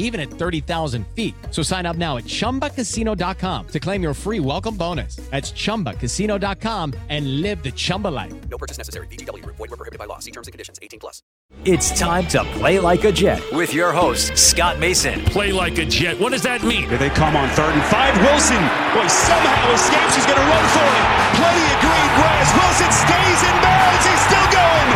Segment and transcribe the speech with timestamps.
[0.00, 1.34] even at 30,000 feet.
[1.50, 5.16] So sign up now at ChumbaCasino.com to claim your free welcome bonus.
[5.30, 8.34] That's ChumbaCasino.com and live the Chumba life.
[8.48, 9.06] No purchase necessary.
[9.06, 9.44] VGW.
[9.46, 10.18] Void were prohibited by law.
[10.18, 10.80] See terms and conditions.
[10.82, 11.22] 18 plus.
[11.64, 15.20] It's time to play like a Jet with your host, Scott Mason.
[15.26, 16.18] Play like a Jet.
[16.18, 16.88] What does that mean?
[16.88, 18.14] Here they come on third and five.
[18.22, 18.62] Wilson,
[18.94, 20.14] boy, somehow escapes.
[20.16, 21.04] He's going to run for it.
[21.36, 22.48] Plenty of green grass.
[22.54, 24.02] Wilson stays in bounds.
[24.06, 24.88] He's still going.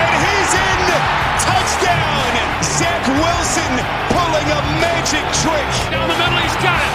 [0.00, 0.80] And he's in.
[1.44, 2.32] Touchdown.
[2.62, 3.72] Zach Wilson
[4.38, 5.66] pulling a magic trick.
[5.90, 6.94] Down the middle, he's got it.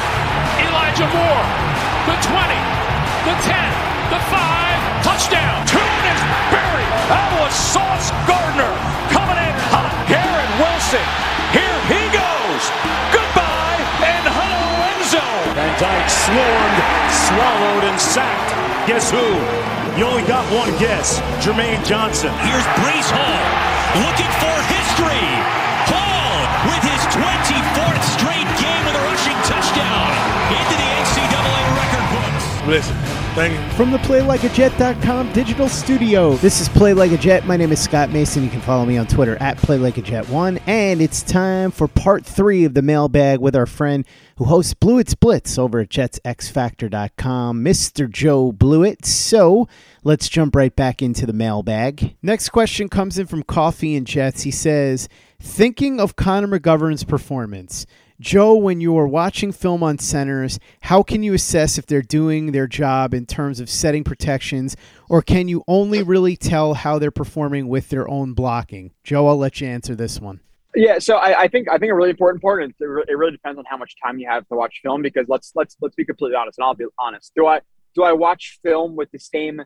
[0.63, 1.45] Elijah Moore,
[2.07, 2.55] the 20,
[3.27, 3.55] the 10,
[4.11, 5.57] the 5, touchdown.
[5.67, 6.21] Tune is
[6.53, 6.91] buried.
[7.11, 8.71] That was Sauce Gardner
[9.11, 9.91] coming in hot.
[10.07, 11.07] Garrett Wilson,
[11.51, 12.63] here he goes.
[13.11, 14.63] Goodbye and hello
[14.95, 15.25] Enzo.
[15.57, 16.79] Van Dyke swarmed,
[17.27, 18.51] swallowed, and sacked.
[18.87, 19.27] Guess who?
[19.99, 21.19] You only got one guess.
[21.43, 22.31] Jermaine Johnson.
[22.47, 23.43] Here's Breece Hall
[23.99, 25.27] looking for history.
[25.91, 26.22] Hall
[26.65, 30.09] with his 24th straight game with a rushing touchdown
[30.49, 32.67] into the NCAA record books.
[32.67, 32.95] Listen,
[33.35, 33.75] thank you.
[33.75, 37.45] From the PlayLikeAJet.com digital studio, this is Play Like a Jet.
[37.45, 38.43] My name is Scott Mason.
[38.43, 40.61] You can follow me on Twitter at PlayLikeAJet1.
[40.65, 44.05] And it's time for part three of the mailbag with our friend
[44.37, 48.09] who hosts Blewett Blitz over at JetsXFactor.com, Mr.
[48.09, 49.05] Joe Blewett.
[49.05, 49.67] So
[50.03, 52.15] let's jump right back into the mailbag.
[52.21, 54.43] Next question comes in from Coffee and Jets.
[54.43, 55.09] He says,
[55.45, 57.85] Thinking of Connor McGovern's performance,
[58.17, 62.53] Joe, when you are watching film on centers, how can you assess if they're doing
[62.53, 64.77] their job in terms of setting protections,
[65.09, 68.93] or can you only really tell how they're performing with their own blocking?
[69.03, 70.39] Joe, I'll let you answer this one.
[70.75, 73.59] Yeah, so I, I think I think a really important part, and it really depends
[73.59, 75.01] on how much time you have to watch film.
[75.01, 77.33] Because let's let's let's be completely honest, and I'll be honest.
[77.35, 77.59] Do I
[77.93, 79.61] do I watch film with the same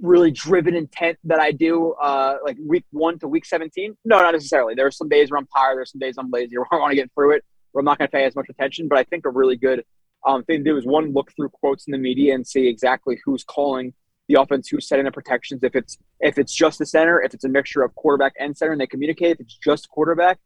[0.00, 3.96] really driven intent that I do uh, like week one to week seventeen?
[4.04, 4.74] No, not necessarily.
[4.74, 5.78] There are some days where I'm tired.
[5.78, 7.98] There's some days I'm lazy, or I want to get through it, where I'm not
[7.98, 8.88] going to pay as much attention.
[8.88, 9.84] But I think a really good
[10.26, 13.18] um, thing to do is one look through quotes in the media and see exactly
[13.24, 13.94] who's calling
[14.28, 15.62] the offense, who's setting the protections.
[15.62, 18.72] If it's if it's just the center, if it's a mixture of quarterback and center,
[18.72, 19.32] and they communicate.
[19.32, 20.38] If it's just quarterback,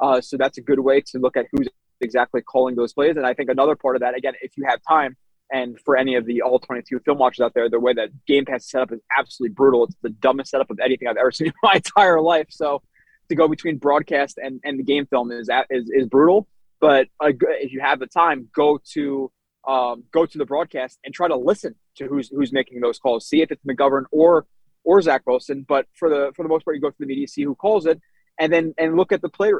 [0.00, 1.68] uh, so that's a good way to look at who's
[2.00, 3.16] exactly calling those plays.
[3.16, 5.16] And I think another part of that, again, if you have time,
[5.52, 8.46] and for any of the all 22 film watchers out there, the way that Game
[8.46, 9.84] Pass setup is absolutely brutal.
[9.84, 12.46] It's the dumbest setup of anything I've ever seen in my entire life.
[12.50, 12.82] So
[13.28, 16.48] to go between broadcast and, and the game film is, is is brutal.
[16.80, 19.30] But uh, if you have the time, go to
[19.68, 23.28] um, go to the broadcast and try to listen to who's who's making those calls.
[23.28, 24.46] See if it's McGovern or
[24.84, 25.64] or Zach Wilson.
[25.68, 27.86] But for the for the most part, you go to the media, see who calls
[27.86, 28.00] it,
[28.38, 29.52] and then and look at the play.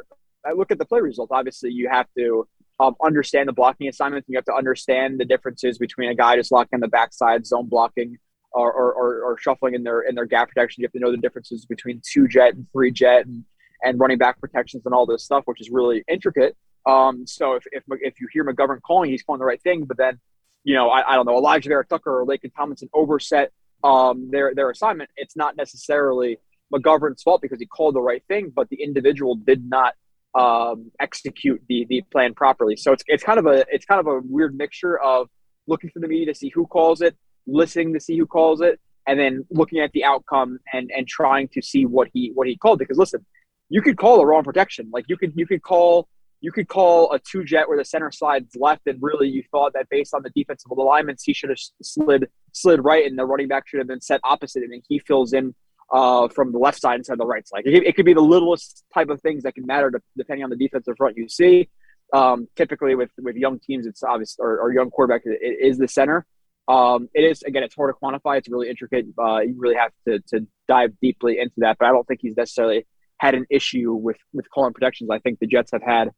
[0.55, 1.29] Look at the play result.
[1.31, 2.45] Obviously, you have to
[2.79, 4.27] um, understand the blocking assignments.
[4.27, 8.17] You have to understand the differences between a guy just locking the backside, zone blocking,
[8.51, 10.81] or, or, or, or shuffling in their in their gap protection.
[10.81, 13.43] You have to know the differences between two jet and three jet and,
[13.83, 16.55] and running back protections and all this stuff, which is really intricate.
[16.85, 19.85] Um, so if, if if you hear McGovern calling, he's calling the right thing.
[19.85, 20.19] But then,
[20.63, 23.51] you know, I, I don't know, Alijah Vera Tucker or Laken Tomlinson overset
[23.83, 25.09] um, their their assignment.
[25.15, 26.39] It's not necessarily
[26.73, 29.93] McGovern's fault because he called the right thing, but the individual did not
[30.35, 32.75] um, execute the the plan properly.
[32.75, 35.29] So it's it's kind of a it's kind of a weird mixture of
[35.67, 37.15] looking for the media to see who calls it,
[37.47, 41.47] listening to see who calls it, and then looking at the outcome and and trying
[41.49, 42.79] to see what he what he called.
[42.79, 43.25] Because listen,
[43.69, 44.89] you could call the wrong protection.
[44.91, 46.07] Like you could you could call
[46.41, 49.73] you could call a two jet where the center slides left, and really you thought
[49.73, 53.47] that based on the defensive alignments, he should have slid slid right, and the running
[53.47, 55.55] back should have been set opposite, and then he fills in
[55.93, 57.61] uh, from the left side instead of the right side.
[57.65, 60.49] It, it, could be the littlest type of things that can matter to, depending on
[60.49, 61.69] the defensive front you see.
[62.11, 65.77] Um, typically, with with young teams, it's obvious or, or young quarterback it, it is
[65.77, 66.25] the center.
[66.67, 68.39] Um, it is again, it's hard to quantify.
[68.39, 69.05] It's really intricate.
[69.17, 71.77] Uh, you really have to to dive deeply into that.
[71.79, 72.87] But I don't think he's necessarily
[73.17, 75.09] had an issue with with calling protections.
[75.11, 76.09] I think the Jets have had.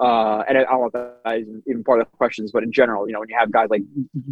[0.00, 2.72] Uh, and I don't know if that is even part of the questions, but in
[2.72, 3.82] general, you know, when you have guys like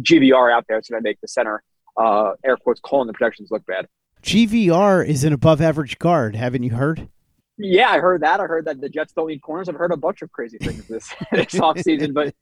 [0.01, 1.63] GVR out there, it's going to make the center
[1.97, 3.87] uh, air quotes calling the protections look bad.
[4.21, 6.35] GVR is an above average guard.
[6.35, 7.09] Haven't you heard?
[7.57, 8.39] Yeah, I heard that.
[8.39, 9.69] I heard that the Jets don't need corners.
[9.69, 12.33] I've heard a bunch of crazy things this this offseason, but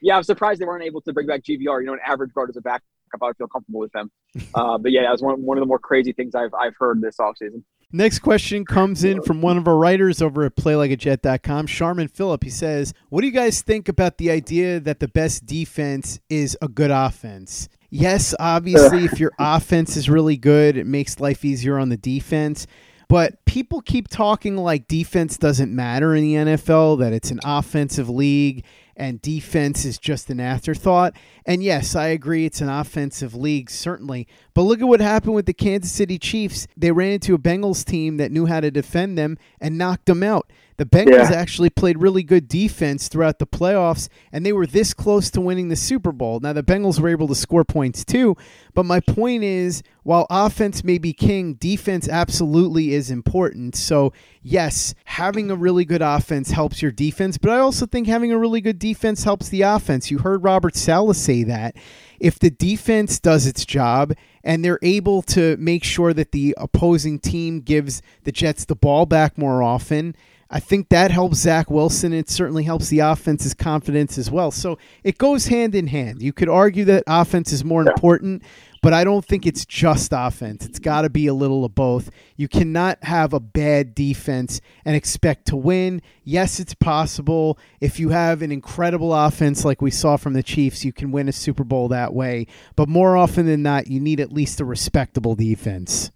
[0.00, 1.80] yeah, I'm surprised they weren't able to bring back GVR.
[1.80, 2.82] You know, an average guard as a backup.
[3.20, 4.10] I would feel comfortable with them.
[4.54, 7.00] Uh, but yeah, that was one, one of the more crazy things I've I've heard
[7.00, 7.64] this offseason.
[7.92, 12.44] Next question comes in from one of our writers over at playlikeajet.com, Sharman Phillip.
[12.44, 16.56] He says, What do you guys think about the idea that the best defense is
[16.62, 17.68] a good offense?
[17.90, 22.66] Yes, obviously, if your offense is really good, it makes life easier on the defense.
[23.08, 28.08] But people keep talking like defense doesn't matter in the NFL, that it's an offensive
[28.08, 28.64] league
[29.00, 31.14] and defense is just an afterthought.
[31.46, 34.28] And yes, I agree, it's an offensive league, certainly.
[34.60, 36.66] But look at what happened with the Kansas City Chiefs.
[36.76, 40.22] They ran into a Bengals team that knew how to defend them and knocked them
[40.22, 40.52] out.
[40.76, 41.36] The Bengals yeah.
[41.36, 45.68] actually played really good defense throughout the playoffs, and they were this close to winning
[45.68, 46.40] the Super Bowl.
[46.40, 48.36] Now, the Bengals were able to score points too,
[48.74, 53.76] but my point is while offense may be king, defense absolutely is important.
[53.76, 54.12] So,
[54.42, 58.38] yes, having a really good offense helps your defense, but I also think having a
[58.38, 60.10] really good defense helps the offense.
[60.10, 61.76] You heard Robert Saleh say that.
[62.20, 64.12] If the defense does its job
[64.44, 69.06] and they're able to make sure that the opposing team gives the Jets the ball
[69.06, 70.14] back more often,
[70.52, 72.12] I think that helps Zach Wilson.
[72.12, 74.50] It certainly helps the offense's confidence as well.
[74.50, 76.22] So it goes hand in hand.
[76.22, 78.42] You could argue that offense is more important,
[78.82, 80.66] but I don't think it's just offense.
[80.66, 82.10] It's got to be a little of both.
[82.36, 86.02] You cannot have a bad defense and expect to win.
[86.24, 87.56] Yes, it's possible.
[87.80, 91.28] If you have an incredible offense like we saw from the Chiefs, you can win
[91.28, 92.48] a Super Bowl that way.
[92.74, 96.10] But more often than not, you need at least a respectable defense.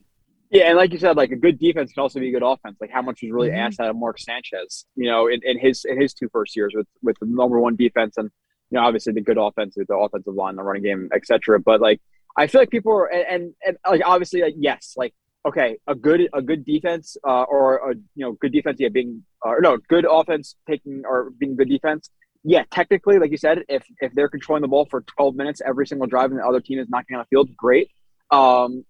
[0.54, 2.76] Yeah, and like you said, like a good defense can also be a good offense.
[2.80, 3.58] Like how much was really mm-hmm.
[3.58, 6.72] asked out of Mark Sanchez, you know, in, in his in his two first years
[6.76, 8.30] with with the number one defense and
[8.70, 11.58] you know obviously the good offense with the offensive line, the running game, etc.
[11.58, 12.00] But like
[12.38, 15.12] I feel like people are and, and, and like obviously like yes, like
[15.44, 19.24] okay, a good a good defense uh, or a you know good defense, yeah, being
[19.42, 22.10] or no good offense taking or being good defense.
[22.44, 25.88] Yeah, technically, like you said, if if they're controlling the ball for 12 minutes every
[25.88, 27.90] single drive and the other team is knocking on the field, great.
[28.30, 28.84] Um,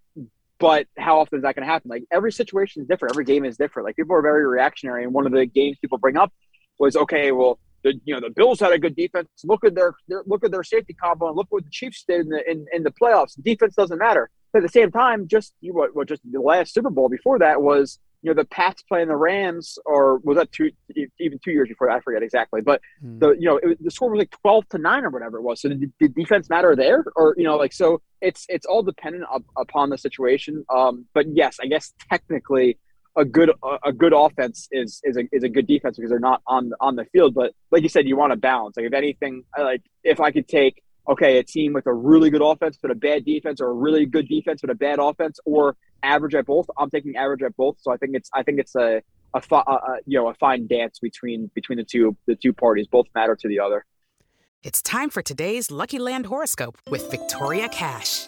[0.59, 1.89] but how often is that going to happen?
[1.89, 3.13] Like every situation is different.
[3.13, 3.85] Every game is different.
[3.85, 6.33] Like people are very reactionary, and one of the games people bring up
[6.79, 7.31] was okay.
[7.31, 9.27] Well, the you know the Bills had a good defense.
[9.43, 12.21] Look at their, their look at their safety combo, and look what the Chiefs did
[12.21, 13.41] in the in, in the playoffs.
[13.41, 14.29] Defense doesn't matter.
[14.53, 17.39] But at the same time, just you what what just the last Super Bowl before
[17.39, 20.71] that was you know the Pats playing the Rams, or was that two
[21.19, 21.91] even two years before?
[21.91, 23.19] I forget exactly, but mm.
[23.19, 25.61] the you know it, the score was like twelve to nine or whatever it was.
[25.61, 29.25] So did, did defense matter there, or you know like so it's it's all dependent
[29.31, 30.65] up, upon the situation.
[30.75, 32.79] Um, but yes, I guess technically
[33.15, 33.51] a good
[33.85, 36.95] a good offense is is a, is a good defense because they're not on on
[36.95, 37.35] the field.
[37.35, 38.75] But like you said, you want to balance.
[38.75, 42.41] Like if anything, like if I could take okay a team with a really good
[42.41, 45.75] offense but a bad defense, or a really good defense but a bad offense, or
[46.03, 46.67] average at both.
[46.77, 47.77] I'm taking average at both.
[47.79, 49.01] So I think it's I think it's a
[49.33, 52.87] a, a, a you know a fine dance between between the two the two parties.
[52.87, 53.85] Both matter to the other.
[54.63, 58.27] It's time for today's Lucky Land horoscope with Victoria Cash.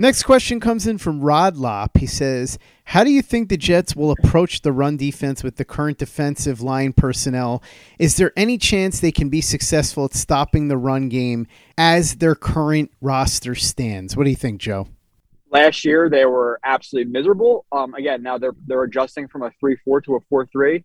[0.00, 1.98] Next question comes in from Rod Lop.
[1.98, 5.64] He says, How do you think the Jets will approach the run defense with the
[5.64, 7.64] current defensive line personnel?
[7.98, 12.36] Is there any chance they can be successful at stopping the run game as their
[12.36, 14.16] current roster stands?
[14.16, 14.86] What do you think, Joe?
[15.50, 17.66] Last year they were absolutely miserable.
[17.72, 20.84] Um, again, now they're they're adjusting from a three four to a four three.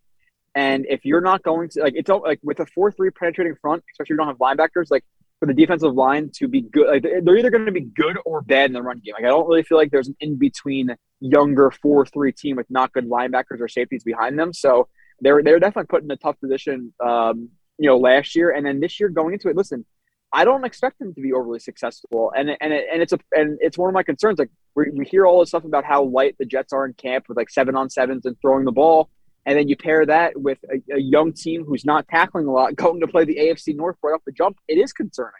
[0.55, 3.55] And if you're not going to like it's all, like with a four three penetrating
[3.61, 5.03] front, especially if you don't have linebackers, like
[5.43, 6.87] for the defensive line to be good.
[6.87, 9.13] Like they're either going to be good or bad in the run game.
[9.13, 12.65] Like I don't really feel like there's an in between younger four three team with
[12.69, 14.53] not good linebackers or safeties behind them.
[14.53, 14.87] So
[15.19, 16.93] they're they're definitely put in a tough position.
[17.05, 19.57] Um, you know, last year and then this year going into it.
[19.57, 19.85] Listen,
[20.31, 23.57] I don't expect them to be overly successful, and and it, and it's a and
[23.59, 24.39] it's one of my concerns.
[24.39, 27.25] Like we, we hear all this stuff about how light the Jets are in camp
[27.27, 29.09] with like seven on sevens and throwing the ball.
[29.45, 32.75] And then you pair that with a, a, young team who's not tackling a lot,
[32.77, 34.57] going to play the AFC North right off the jump.
[34.67, 35.33] It is concerning.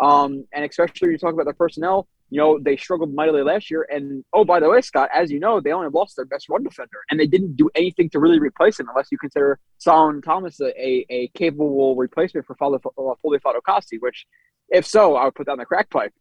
[0.00, 3.70] Um, and especially when you talk about the personnel, you know, they struggled mightily last
[3.70, 3.86] year.
[3.90, 6.64] And oh, by the way, Scott, as you know, they only lost their best run
[6.64, 10.60] defender, and they didn't do anything to really replace him, unless you consider Solomon Thomas
[10.60, 14.26] a, a, a capable replacement for Foley Fatukasi, which,
[14.70, 16.12] if so, I would put down the crack pipe.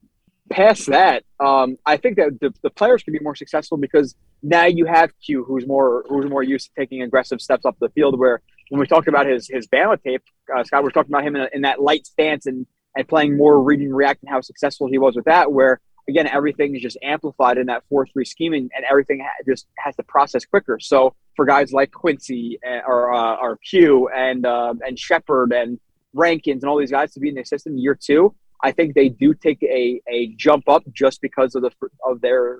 [0.51, 4.15] Past that, um, I think that the, the players can be more successful because
[4.45, 7.89] now you have Q, who's more who's more used to taking aggressive steps up the
[7.89, 8.17] field.
[8.19, 10.23] Where when we talked about his his Bama tape,
[10.55, 13.35] uh, Scott, we are talking about him in, in that light stance and and playing
[13.35, 15.51] more read and react and how successful he was with that.
[15.51, 19.43] Where again, everything is just amplified in that four three scheming, and and everything ha-
[19.47, 20.79] just has to process quicker.
[20.79, 25.53] So for guys like Quincy and, uh, or uh, or Q and uh, and Shepherd
[25.53, 25.79] and
[26.13, 29.09] Rankins and all these guys to be in the system year two, I think they
[29.09, 31.71] do take a, a jump up just because of the
[32.05, 32.59] of their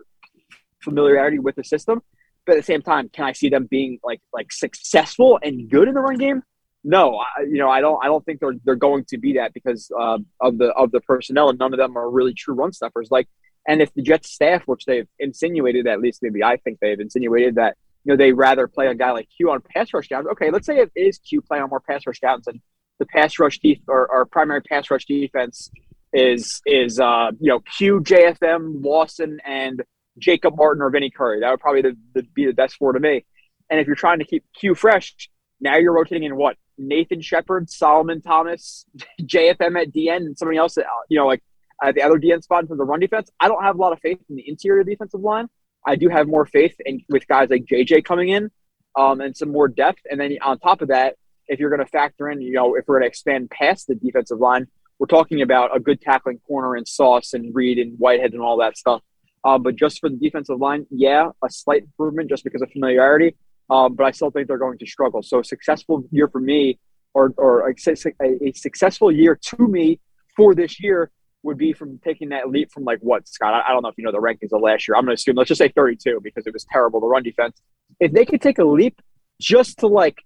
[0.86, 2.01] familiarity with the system.
[2.46, 5.88] But at the same time, can I see them being like like successful and good
[5.88, 6.44] in the run game?
[6.84, 8.00] No, I, you know I don't.
[8.04, 11.01] I don't think they're they're going to be that because uh, of the of the
[11.01, 13.10] personnel, and none of them are really true run stuffers.
[13.10, 13.27] Like,
[13.68, 17.56] and if the Jets staff, which they've insinuated, at least maybe I think they've insinuated
[17.56, 20.27] that you know they rather play a guy like Q on pass rush downs.
[20.34, 22.62] Okay, let's say it is Q playing on more pass rush downs, and
[23.00, 25.72] the pass rush def- or, primary pass rush defense
[26.13, 29.82] is is uh, you know Q, JFM, Lawson, and
[30.17, 31.41] Jacob Martin or Vinny Curry.
[31.41, 33.25] That would probably the, the, be the best four to me.
[33.69, 35.13] And if you're trying to keep Q fresh,
[35.60, 38.86] now you're rotating in what Nathan Shepherd, Solomon Thomas,
[39.22, 41.43] JFM at DN, and somebody else, at, you know, like
[41.84, 43.29] uh, the other DN spot for the run defense.
[43.39, 45.48] I don't have a lot of faith in the interior defensive line.
[45.86, 48.50] I do have more faith in with guys like JJ coming in
[48.98, 50.01] um, and some more depth.
[50.10, 51.15] And then on top of that,
[51.48, 53.95] if you're going to factor in, you know, if we're going to expand past the
[53.95, 54.67] defensive line,
[54.98, 58.57] we're talking about a good tackling corner and Sauce and Reed and Whitehead and all
[58.57, 59.01] that stuff.
[59.45, 63.35] Uh, but just for the defensive line, yeah, a slight improvement just because of familiarity.
[63.69, 65.21] Um, but I still think they're going to struggle.
[65.21, 66.79] So a successful year for me,
[67.13, 69.99] or or a, a, successful year to me
[70.35, 71.11] for this year
[71.43, 73.53] would be from taking that leap from like what Scott?
[73.53, 74.95] I, I don't know if you know the rankings of last year.
[74.95, 77.61] I'm going to assume let's just say 32 because it was terrible the run defense.
[77.99, 78.99] If they could take a leap
[79.39, 80.17] just to like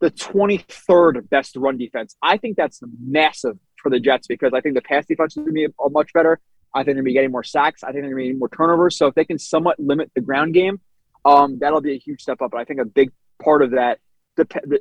[0.00, 4.76] the 23rd best run defense, I think that's massive for the Jets because I think
[4.76, 6.40] the pass defense to be much better.
[6.74, 7.82] I think they're going to be getting more sacks.
[7.82, 8.96] I think they're going to be more turnovers.
[8.96, 10.80] So if they can somewhat limit the ground game,
[11.24, 12.50] um, that'll be a huge step up.
[12.50, 13.10] But I think a big
[13.42, 13.98] part of that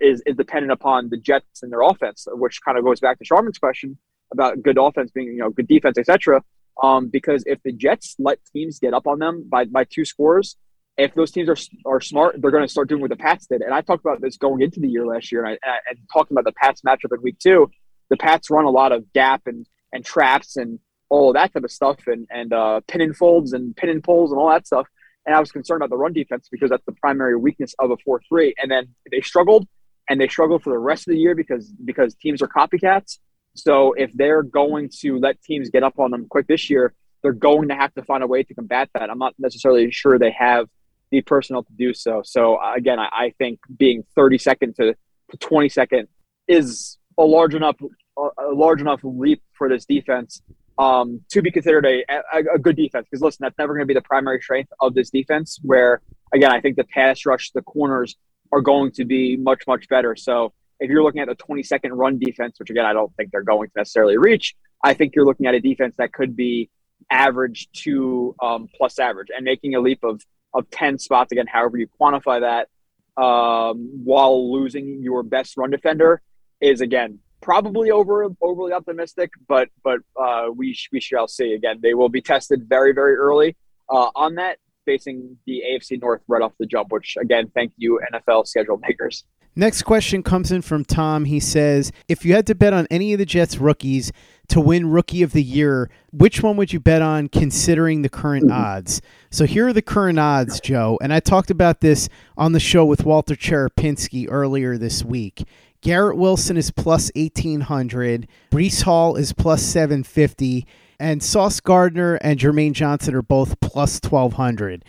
[0.01, 3.25] is, is dependent upon the Jets and their offense, which kind of goes back to
[3.25, 3.98] Sharman's question
[4.32, 6.44] about good offense being, you know, good defense, etc.
[6.84, 10.58] Um, because if the Jets let teams get up on them by, by two scores,
[10.98, 13.62] if those teams are, are smart, they're going to start doing what the Pats did.
[13.62, 16.36] And I talked about this going into the year last year, and, I, and talking
[16.36, 17.70] about the Pats matchup in week two.
[18.10, 21.63] The Pats run a lot of gap and, and traps and all of that type
[21.63, 24.67] of stuff, and, and uh, pin and folds and pin and pulls and all that
[24.67, 24.87] stuff.
[25.25, 27.97] And I was concerned about the run defense because that's the primary weakness of a
[27.97, 28.55] 4 3.
[28.61, 29.67] And then they struggled,
[30.09, 33.19] and they struggled for the rest of the year because because teams are copycats.
[33.55, 37.33] So if they're going to let teams get up on them quick this year, they're
[37.33, 39.09] going to have to find a way to combat that.
[39.09, 40.67] I'm not necessarily sure they have
[41.09, 42.21] the personnel to do so.
[42.23, 44.95] So uh, again, I, I think being 32nd to,
[45.31, 46.07] to 22nd
[46.47, 47.75] is a large enough
[48.17, 50.41] a large enough leap for this defense
[50.77, 53.07] um, to be considered a, a, a good defense.
[53.10, 55.60] Because listen, that's never going to be the primary strength of this defense.
[55.62, 56.01] Where
[56.34, 58.15] again, I think the pass rush, the corners
[58.51, 60.15] are going to be much much better.
[60.15, 63.43] So if you're looking at the 22nd run defense, which again I don't think they're
[63.43, 66.69] going to necessarily reach, I think you're looking at a defense that could be
[67.10, 70.22] average to um, plus average and making a leap of
[70.53, 76.22] of 10 spots again, however you quantify that, um, while losing your best run defender
[76.62, 81.53] is again probably over overly optimistic, but but uh, we sh- we shall see.
[81.53, 83.56] Again, they will be tested very very early
[83.89, 86.91] uh, on that, facing the AFC North right off the jump.
[86.91, 89.24] Which again, thank you NFL schedule makers.
[89.58, 91.25] Next question comes in from Tom.
[91.25, 94.12] He says, If you had to bet on any of the Jets rookies
[94.50, 98.51] to win Rookie of the Year, which one would you bet on considering the current
[98.51, 99.01] odds?
[99.32, 101.00] So here are the current odds, Joe.
[101.01, 105.44] And I talked about this on the show with Walter Cherepinski earlier this week.
[105.81, 110.65] Garrett Wilson is plus 1800, Breece Hall is plus 750,
[111.00, 114.84] and Sauce Gardner and Jermaine Johnson are both plus 1200.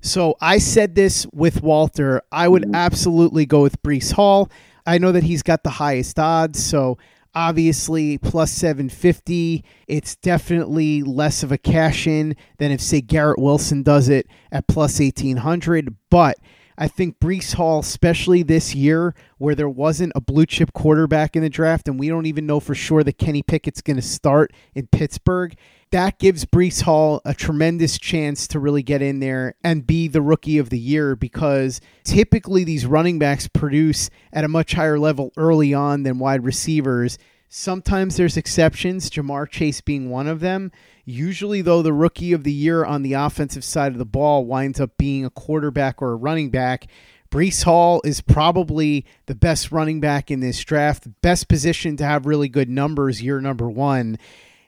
[0.00, 2.20] So I said this with Walter.
[2.30, 2.74] I would mm-hmm.
[2.74, 4.50] absolutely go with Breece Hall.
[4.86, 6.98] I know that he's got the highest odds, so
[7.34, 13.82] obviously plus 750 it's definitely less of a cash in than if say garrett wilson
[13.82, 16.38] does it at plus 1800 but
[16.78, 21.42] i think Breece hall especially this year where there wasn't a blue chip quarterback in
[21.42, 24.52] the draft and we don't even know for sure that kenny pickett's going to start
[24.74, 25.56] in pittsburgh
[25.94, 30.20] that gives Breece Hall a tremendous chance to really get in there and be the
[30.20, 35.30] rookie of the year because typically these running backs produce at a much higher level
[35.36, 37.16] early on than wide receivers.
[37.48, 40.72] Sometimes there's exceptions, Ja'Marr Chase being one of them.
[41.04, 44.80] Usually, though, the rookie of the year on the offensive side of the ball winds
[44.80, 46.86] up being a quarterback or a running back.
[47.30, 52.26] Breece Hall is probably the best running back in this draft, best position to have
[52.26, 54.18] really good numbers year number one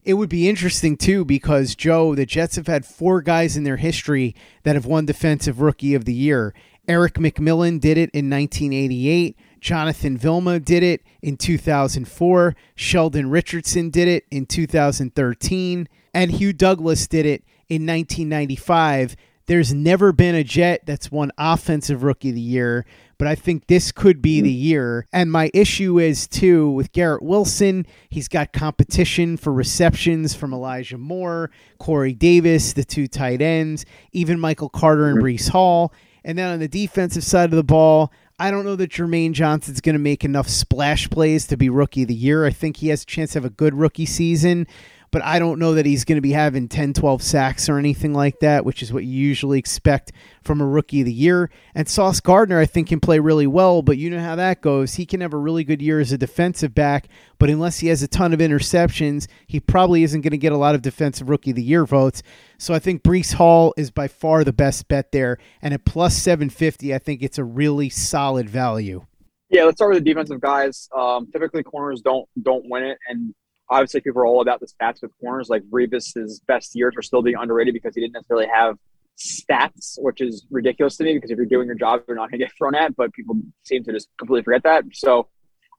[0.06, 3.76] it would be interesting too because Joe, the Jets have had four guys in their
[3.76, 6.54] history that have won Defensive Rookie of the Year.
[6.86, 9.36] Erik McMillan did it in 1988.
[9.66, 12.54] Jonathan Vilma did it in 2004.
[12.76, 15.88] Sheldon Richardson did it in 2013.
[16.14, 19.16] And Hugh Douglas did it in 1995.
[19.46, 22.86] There's never been a Jet that's won Offensive Rookie of the Year,
[23.18, 25.08] but I think this could be the year.
[25.12, 30.98] And my issue is, too, with Garrett Wilson, he's got competition for receptions from Elijah
[30.98, 35.92] Moore, Corey Davis, the two tight ends, even Michael Carter and Breece Hall.
[36.24, 39.80] And then on the defensive side of the ball, I don't know that Jermaine Johnson's
[39.80, 42.44] going to make enough splash plays to be rookie of the year.
[42.44, 44.66] I think he has a chance to have a good rookie season,
[45.10, 48.12] but I don't know that he's going to be having 10, 12 sacks or anything
[48.12, 51.50] like that, which is what you usually expect from a rookie of the year.
[51.74, 54.94] And Sauce Gardner, I think, can play really well, but you know how that goes.
[54.94, 58.02] He can have a really good year as a defensive back, but unless he has
[58.02, 61.50] a ton of interceptions, he probably isn't going to get a lot of defensive rookie
[61.50, 62.22] of the year votes.
[62.58, 65.38] So I think Breece Hall is by far the best bet there.
[65.62, 69.06] And at plus 750, I think it's a really solid value.
[69.48, 70.88] Yeah, let's start with the defensive guys.
[70.96, 73.32] Um, typically, corners don't don't win it, and
[73.70, 75.48] obviously people are all about the stats with corners.
[75.48, 78.76] Like Revis's best years are still being underrated because he didn't necessarily have
[79.18, 82.38] stats, which is ridiculous to me because if you're doing your job, you're not going
[82.40, 82.94] to get thrown at.
[82.96, 84.84] But people seem to just completely forget that.
[84.92, 85.28] So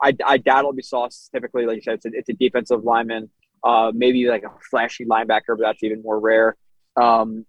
[0.01, 1.29] I, I doubt it'll be Sauce.
[1.33, 3.29] Typically, like you said, it's a, it's a defensive lineman,
[3.63, 6.55] uh, maybe like a flashy linebacker, but that's even more rare.
[6.95, 7.45] Um,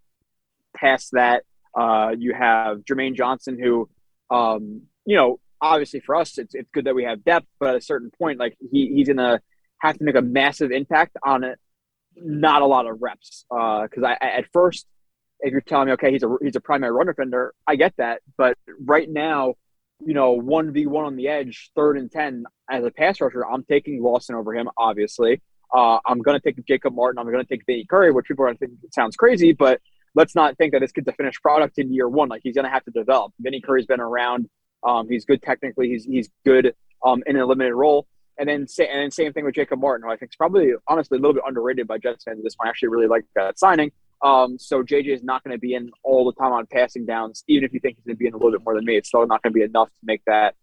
[0.77, 3.89] past that, uh, you have Jermaine Johnson, who,
[4.31, 7.77] um, you know, obviously for us, it's, it's good that we have depth, but at
[7.77, 9.41] a certain point, like he, he's going to
[9.81, 11.59] have to make a massive impact on it.
[12.17, 13.45] Not a lot of reps.
[13.49, 14.87] Because uh, I, at first,
[15.41, 18.23] if you're telling me, okay, he's a he's a primary run defender, I get that.
[18.37, 19.55] But right now,
[20.05, 23.47] you know, one v one on the edge, third and ten as a pass rusher,
[23.47, 24.69] I'm taking Lawson over him.
[24.77, 25.41] Obviously,
[25.73, 27.19] uh, I'm going to take Jacob Martin.
[27.19, 29.81] I'm going to take Vinny Curry, which people are going to think sounds crazy, but
[30.15, 32.29] let's not think that this kid's a finished product in year one.
[32.29, 33.33] Like he's going to have to develop.
[33.41, 34.49] Vinny Curry's been around.
[34.83, 35.89] Um, he's good technically.
[35.89, 38.07] He's he's good um, in a limited role.
[38.39, 41.19] And then, and then same thing with Jacob Martin, who I think is probably honestly
[41.19, 42.39] a little bit underrated by Jets fans.
[42.39, 43.91] at This one I actually really like that signing.
[44.23, 47.45] Um, so JJ is not going to be in all the time on passing downs,
[47.49, 48.97] even if you think he's going to be in a little bit more than me.
[48.97, 50.55] It's still not going to be enough to make that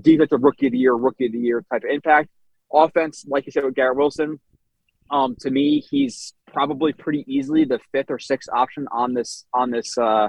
[0.00, 2.28] defensive rookie of the year, rookie of the year type of impact.
[2.72, 4.40] Offense, like you said with Garrett Wilson,
[5.10, 9.70] um, to me, he's probably pretty easily the fifth or sixth option on this on
[9.70, 10.28] this uh,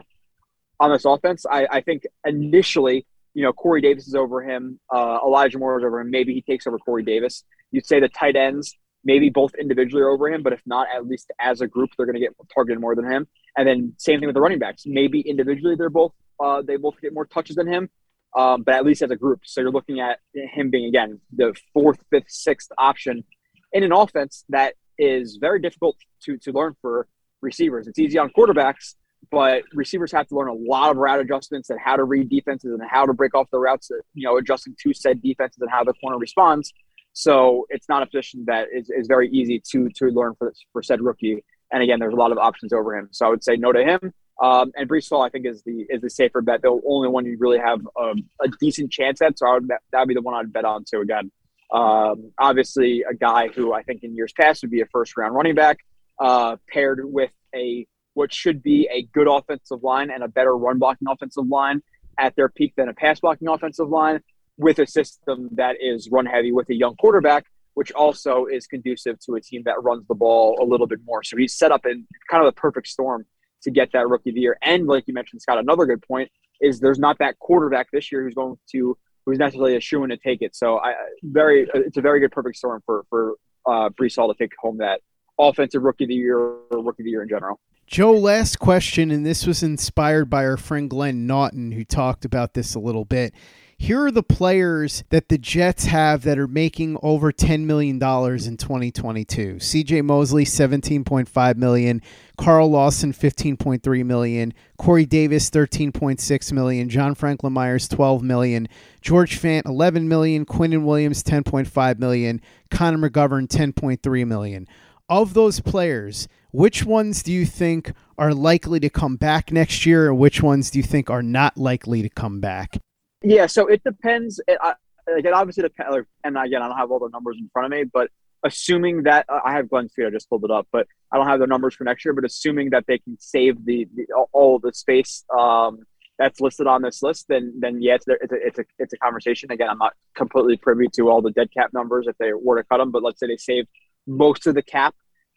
[0.80, 1.46] on this offense.
[1.50, 4.80] I, I think initially you know, Corey Davis is over him.
[4.94, 6.12] Uh, Elijah Moore is over him.
[6.12, 7.44] Maybe he takes over Corey Davis.
[7.72, 11.08] You'd say the tight ends, maybe both individually are over him, but if not, at
[11.08, 13.28] least as a group, they're going to get targeted more than him.
[13.58, 14.84] And then same thing with the running backs.
[14.86, 17.90] Maybe individually, they're both uh, they both get more touches than him,
[18.36, 19.42] um, but at least as a group.
[19.46, 23.24] So you're looking at him being again the fourth, fifth, sixth option
[23.72, 27.08] in an offense that is very difficult to to learn for
[27.42, 27.88] receivers.
[27.88, 28.96] It's easy on quarterbacks
[29.32, 32.72] but receivers have to learn a lot of route adjustments and how to read defenses
[32.72, 35.70] and how to break off the routes, that, you know, adjusting to said defenses and
[35.72, 36.74] how the corner responds.
[37.14, 40.82] So it's not a position that is, is very easy to to learn for for
[40.82, 41.44] said rookie.
[41.72, 43.10] And again, there's a lot of options over him.
[43.12, 44.14] So I would say no to him.
[44.42, 46.62] Um, and Breece Hall, I think, is the is the safer bet.
[46.62, 49.38] The only one you really have a, a decent chance at.
[49.38, 51.02] So I would that would be the one I'd bet on too.
[51.02, 51.32] Again,
[51.74, 55.34] Um, obviously, a guy who I think in years past would be a first round
[55.34, 55.78] running back,
[56.20, 60.80] uh, paired with a what should be a good offensive line and a better run
[60.80, 61.82] blocking offensive line
[62.18, 64.22] at their peak than a pass blocking offensive line,
[64.58, 69.20] with a system that is run heavy with a young quarterback, which also is conducive
[69.20, 71.24] to a team that runs the ball a little bit more.
[71.24, 73.26] So he's set up in kind of the perfect storm
[73.64, 74.58] to get that rookie of the year.
[74.62, 76.30] And like you mentioned, Scott, another good point
[76.62, 80.10] is there's not that quarterback this year who's going to who's necessarily a shoe in
[80.10, 80.56] to take it.
[80.56, 84.38] So I very it's a very good perfect storm for for uh, Breece Hall to
[84.38, 85.00] take home that
[85.40, 87.60] offensive rookie of the year or rookie of the year in general.
[87.88, 92.54] Joe, last question, and this was inspired by our friend Glenn Naughton, who talked about
[92.54, 93.34] this a little bit.
[93.78, 98.00] Here are the players that the Jets have that are making over $10 million in
[98.00, 99.56] 2022.
[99.56, 102.02] CJ Mosley, 17.5 million.
[102.38, 104.54] Carl Lawson, 15.3 million.
[104.78, 106.88] Corey Davis, 13.6 million.
[106.88, 108.70] John Franklin Myers, 12 million.
[109.02, 110.46] George Fant, 11 million.
[110.46, 112.40] Quinnen Williams, 10.5 million.
[112.72, 114.66] Connor McGovern, $10.3 million.
[115.10, 120.10] Of those players, which ones do you think are likely to come back next year,
[120.10, 122.78] and which ones do you think are not likely to come back?
[123.22, 124.40] Yeah, so it depends.
[124.48, 124.76] It, I,
[125.14, 126.08] like it obviously depends.
[126.24, 128.10] And again, I don't have all the numbers in front of me, but
[128.44, 131.40] assuming that I have Glenn's feet, I just pulled it up, but I don't have
[131.40, 132.14] the numbers for next year.
[132.14, 135.80] But assuming that they can save the, the all the space um,
[136.18, 138.98] that's listed on this list, then then yeah, it's, it's a, it's a it's a
[138.98, 139.52] conversation.
[139.52, 142.64] Again, I'm not completely privy to all the dead cap numbers if they were to
[142.64, 143.66] cut them, but let's say they save
[144.08, 144.96] most of the cap.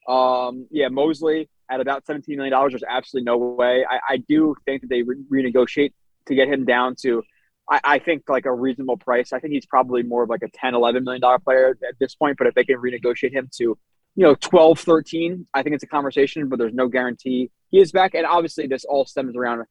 [0.09, 3.85] Um, yeah, Mosley at about $17 million, there's absolutely no way.
[3.89, 5.93] I, I do think that they re- renegotiate
[6.27, 7.23] to get him down to
[7.69, 9.33] I, I, think like a reasonable price.
[9.33, 12.15] I think he's probably more of like a 10, 11 million dollar player at this
[12.15, 12.39] point.
[12.39, 13.79] But if they can renegotiate him to, you
[14.25, 18.15] know, 12, 13, I think it's a conversation, but there's no guarantee he is back.
[18.15, 19.65] And obviously this all stems around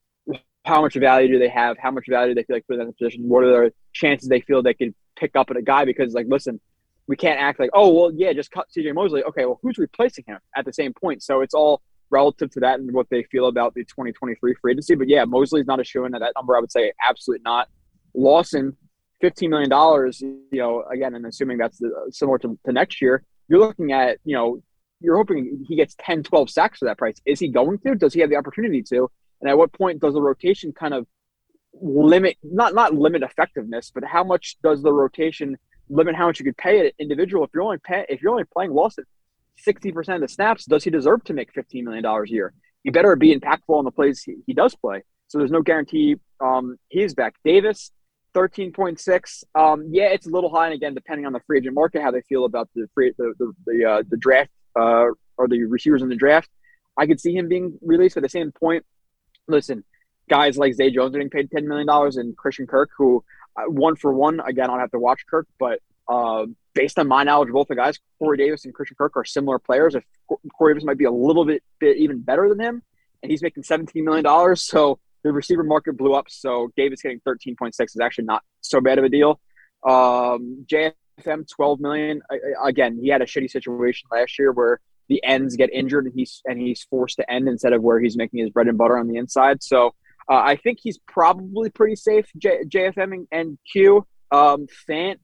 [0.66, 1.78] how much value do they have?
[1.78, 3.30] How much value do they feel like put in the position?
[3.30, 5.86] What are the chances they feel they can pick up at a guy?
[5.86, 6.60] Because like, listen,
[7.08, 9.24] we can't act like, oh, well, yeah, just cut CJ Mosley.
[9.24, 11.22] Okay, well, who's replacing him at the same point?
[11.24, 14.96] So it's all relative to that and what they feel about the 2023 free agency.
[14.96, 16.56] But yeah, Mosley's not a shoe in at that number.
[16.56, 17.68] I would say absolutely not.
[18.14, 18.76] Lawson,
[19.24, 23.92] $15 million, you know, again, and assuming that's similar to, to next year, you're looking
[23.92, 24.62] at, you know,
[25.02, 27.16] you're hoping he gets 10, 12 sacks for that price.
[27.26, 27.96] Is he going to?
[27.96, 29.10] Does he have the opportunity to?
[29.42, 31.06] And at what point does the rotation kind of
[31.74, 35.58] limit, not not limit effectiveness, but how much does the rotation
[35.90, 37.44] limit how much you could pay an individual?
[37.44, 39.06] If you're only pay, if you're only playing Lawson
[39.66, 42.54] 60% of the snaps, does he deserve to make $15 million a year?
[42.84, 45.04] He better be impactful on the plays he, he does play.
[45.28, 47.36] So there's no guarantee um, he's back.
[47.44, 47.92] Davis,
[48.36, 49.44] 13.6.
[49.56, 52.12] Um, yeah, it's a little high, and again, depending on the free agent market, how
[52.12, 56.02] they feel about the free the the the, uh, the draft uh, or the receivers
[56.02, 56.50] in the draft.
[56.98, 58.18] I could see him being released.
[58.18, 58.86] At the same point,
[59.48, 59.84] listen,
[60.30, 63.24] guys like Zay Jones are getting paid ten million dollars, and Christian Kirk, who
[63.68, 67.50] one for one, again, I'll have to watch Kirk, but uh, based on my knowledge,
[67.50, 69.96] of both the guys, Corey Davis and Christian Kirk, are similar players.
[69.96, 70.04] If
[70.58, 72.84] Corey Davis might be a little bit, bit even better than him,
[73.24, 77.20] and he's making seventeen million dollars, so the receiver market blew up, so Davis getting
[77.22, 79.40] 13.6 is actually not so bad of a deal.
[79.84, 82.22] Um, JFM 12 million.
[82.64, 86.42] Again, he had a shitty situation last year where the ends get injured and he's
[86.46, 89.08] and he's forced to end instead of where he's making his bread and butter on
[89.08, 89.64] the inside.
[89.64, 89.96] So
[90.30, 92.26] uh, I think he's probably pretty safe.
[92.38, 94.06] J- JFM and, and Q.
[94.32, 95.18] Um, Fant.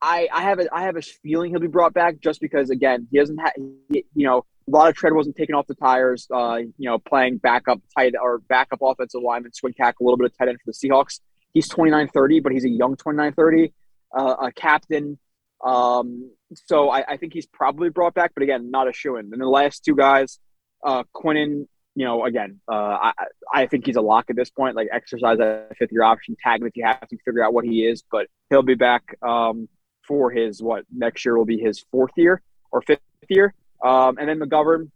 [0.00, 3.08] I, I have a I have a feeling he'll be brought back just because again
[3.10, 6.26] he doesn't have you know a lot of tread wasn't taken off the tires.
[6.32, 10.26] Uh, you know, playing backup tight or backup offensive lineman, swing tackle, a little bit
[10.26, 11.20] of tight end for the Seahawks.
[11.54, 13.72] He's 29-30, but he's a young 29-30,
[14.14, 15.18] uh, a captain.
[15.64, 19.32] Um, so I, I, think he's probably brought back, but again, not a shoe in.
[19.32, 20.38] And the last two guys,
[20.84, 21.66] uh, Quinnen,
[21.96, 23.12] you know, again, uh, I,
[23.52, 24.76] I think he's a lock at this point.
[24.76, 27.64] Like exercise a fifth year option, tag him if you have to figure out what
[27.64, 29.66] he is, but he'll be back um,
[30.06, 33.54] for his what next year will be his fourth year or fifth year.
[33.82, 34.90] Um, and then McGovern,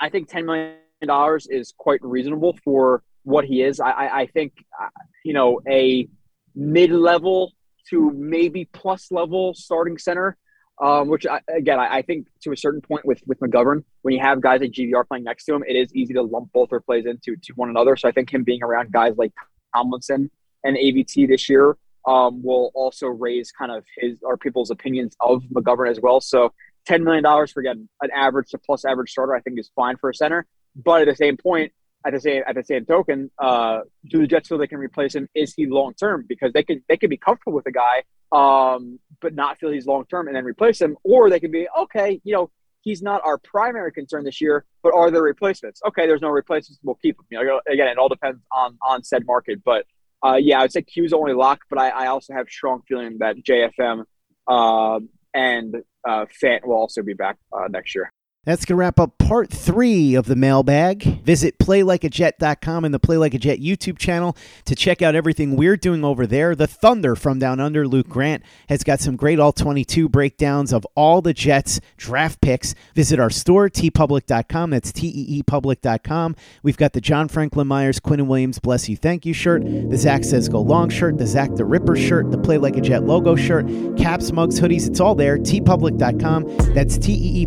[0.00, 3.78] I think $10 million is quite reasonable for what he is.
[3.78, 4.88] I, I, I think, uh,
[5.24, 6.08] you know, a
[6.56, 7.52] mid level
[7.90, 10.36] to maybe plus level starting center,
[10.80, 14.14] um, which I, again, I, I, think to a certain point with, with McGovern, when
[14.14, 16.70] you have guys like GVR playing next to him, it is easy to lump both
[16.70, 17.96] their plays into to one another.
[17.96, 19.32] So I think him being around guys like
[19.74, 20.30] Tomlinson
[20.64, 25.44] and AVT this year um, will also raise kind of his or people's opinions of
[25.44, 26.20] McGovern as well.
[26.20, 26.52] So
[26.88, 30.10] $10 million for getting an average to plus average starter, I think is fine for
[30.10, 30.46] a center.
[30.76, 31.72] But at the same point,
[32.04, 35.14] at the same at the same token, uh, do the Jets feel they can replace
[35.14, 35.28] him?
[35.34, 36.26] Is he long term?
[36.28, 39.86] Because they could they could be comfortable with a guy, um, but not feel he's
[39.86, 42.20] long term and then replace him, or they can be okay.
[42.24, 42.50] You know,
[42.82, 45.80] he's not our primary concern this year, but are there replacements?
[45.86, 46.80] Okay, there's no replacements.
[46.82, 47.24] We'll keep him.
[47.30, 49.62] You know, again, it all depends on on said market.
[49.64, 49.86] But
[50.24, 53.36] uh, yeah, I'd say Q's only lock, but I, I also have strong feeling that
[53.36, 54.04] JFM
[54.46, 58.12] Um, and uh, Fant will also be back uh, next year.
[58.44, 61.22] That's going to wrap up part three of the mailbag.
[61.22, 65.76] Visit playlikeajet.com and the Play Like a Jet YouTube channel to check out everything we're
[65.76, 66.54] doing over there.
[66.54, 70.86] The Thunder from Down Under, Luke Grant, has got some great All 22 breakdowns of
[70.94, 72.74] all the Jets draft picks.
[72.94, 74.70] Visit our store, teepublic.com.
[74.70, 76.36] That's T E E public.com.
[76.62, 80.24] We've got the John Franklin Myers, Quinnen Williams, Bless You, Thank You shirt, the Zach
[80.24, 83.36] Says Go Long shirt, the Zach the Ripper shirt, the Play Like a Jet logo
[83.36, 84.86] shirt, caps, mugs, hoodies.
[84.86, 86.74] It's all there, teepublic.com.
[86.74, 87.46] That's T